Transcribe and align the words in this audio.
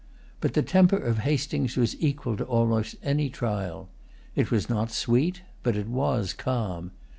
But 0.39 0.55
the 0.55 0.63
temper 0.63 0.97
of 0.97 1.19
Hastings 1.19 1.77
was 1.77 1.95
equal 2.01 2.35
to 2.37 2.43
almost 2.45 2.95
any 3.03 3.29
trial. 3.29 3.87
It 4.35 4.49
was 4.49 4.67
not 4.67 4.89
sweet; 4.89 5.43
but 5.61 5.75
it 5.77 5.87
was 5.87 6.33
calm. 6.33 6.89